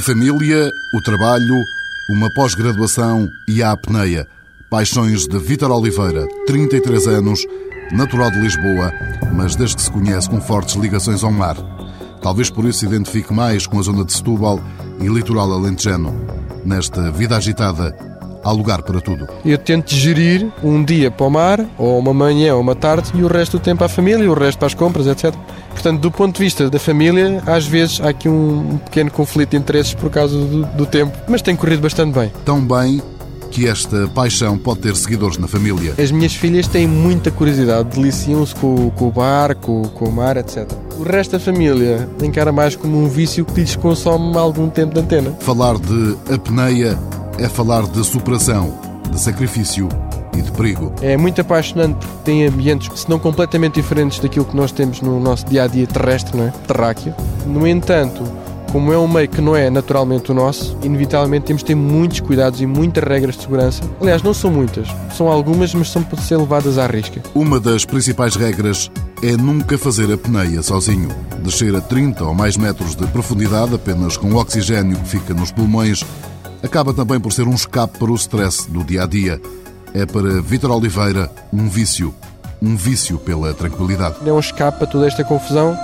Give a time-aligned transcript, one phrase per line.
[0.00, 1.62] A família, o trabalho,
[2.08, 4.26] uma pós-graduação e a apneia.
[4.70, 7.44] Paixões de Vítor Oliveira, 33 anos,
[7.92, 8.92] natural de Lisboa,
[9.32, 11.56] mas desde que se conhece com fortes ligações ao mar.
[12.22, 14.60] Talvez por isso se identifique mais com a zona de Setúbal
[15.00, 16.14] e litoral alentejano.
[16.64, 17.96] Nesta vida agitada,
[18.44, 19.26] há lugar para tudo.
[19.44, 23.22] Eu tento gerir um dia para o mar, ou uma manhã ou uma tarde, e
[23.22, 25.34] o resto do tempo à família, o resto para as compras, etc.
[25.70, 29.56] Portanto, do ponto de vista da família, às vezes há aqui um pequeno conflito de
[29.56, 32.30] interesses por causa do, do tempo, mas tem corrido bastante bem.
[32.44, 33.00] Tão bem
[33.50, 35.94] que esta paixão pode ter seguidores na família.
[35.98, 40.36] As minhas filhas têm muita curiosidade, deliciam-se com, com, o bar, com, com, o mar,
[40.36, 40.70] etc.
[40.98, 45.00] O resto da família encara mais como um vício que lhes consome algum tempo de
[45.00, 45.32] antena.
[45.40, 46.98] Falar de apneia
[47.38, 48.78] é falar de superação,
[49.10, 49.88] de sacrifício
[50.36, 50.92] e de perigo.
[51.00, 55.18] É muito apaixonante porque tem ambientes, se não completamente diferentes daquilo que nós temos no
[55.18, 56.52] nosso dia a dia terrestre, não é?
[56.66, 57.14] terráqueo.
[57.46, 58.22] No entanto,
[58.72, 62.20] como é um meio que não é naturalmente o nosso, inevitavelmente temos de ter muitos
[62.20, 63.82] cuidados e muitas regras de segurança.
[64.00, 67.20] Aliás, não são muitas, são algumas, mas são para ser levadas à risca.
[67.34, 68.90] Uma das principais regras
[69.22, 71.08] é nunca fazer a peneia sozinho.
[71.42, 75.50] Descer a 30 ou mais metros de profundidade, apenas com o oxigênio que fica nos
[75.50, 76.04] pulmões,
[76.62, 79.40] acaba também por ser um escape para o stress do dia a dia.
[79.92, 82.14] É para Vítor Oliveira um vício,
[82.62, 84.16] um vício pela tranquilidade.
[84.24, 85.76] É um escape para toda esta confusão,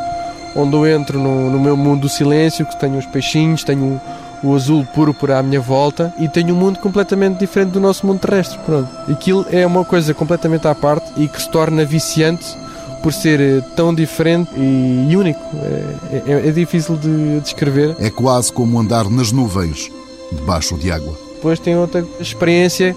[0.57, 4.01] onde eu entro no, no meu mundo do silêncio, que tenho os peixinhos, tenho
[4.43, 8.07] o, azul puro por à minha volta e tenho um mundo completamente diferente do nosso
[8.07, 8.59] mundo terrestre.
[8.65, 8.89] Pronto.
[9.11, 12.57] Aquilo é uma coisa completamente à parte e que se torna viciante
[13.03, 15.41] por ser eh, tão diferente e único.
[16.11, 17.95] É, é, é difícil de descrever.
[17.99, 19.91] É quase como andar nas nuvens
[20.33, 21.17] debaixo de água.
[21.35, 22.97] Depois tem outra experiência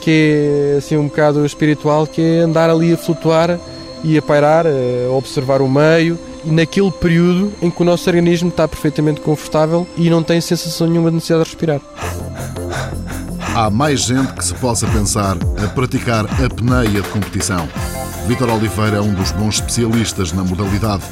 [0.00, 3.58] que é assim um bocado espiritual, que é andar ali a flutuar
[4.04, 8.66] e a pairar, a observar o meio naquele período em que o nosso organismo está
[8.66, 11.80] perfeitamente confortável e não tem sensação nenhuma de necessidade de respirar.
[13.54, 17.68] Há mais gente que se possa pensar a praticar a apneia de competição.
[18.26, 21.02] Vítor Oliveira é um dos bons especialistas na modalidade.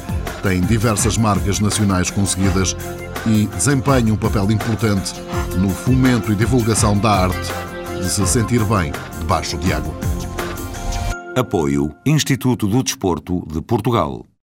[0.43, 2.75] Tem diversas marcas nacionais conseguidas
[3.25, 5.13] e desempenha um papel importante
[5.57, 7.51] no fomento e divulgação da arte
[7.99, 9.93] de se sentir bem debaixo de água.
[11.35, 14.27] Apoio Instituto do Desporto de Portugal.